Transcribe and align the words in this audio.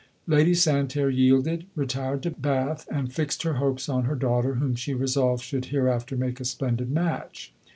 Lady 0.25 0.55
Santerre 0.55 1.11
yielded, 1.11 1.67
retired 1.75 2.23
to 2.23 2.31
Bath, 2.31 2.87
and 2.89 3.13
fixed 3.13 3.43
her 3.43 3.57
hopes 3.61 3.87
on 3.87 4.05
her 4.05 4.15
daughter, 4.15 4.55
whom 4.55 4.73
she 4.73 4.95
resolved 4.95 5.43
should 5.43 5.65
hereafter 5.65 6.17
make 6.17 6.39
a 6.39 6.43
splendid 6.45 6.89
match. 6.89 7.53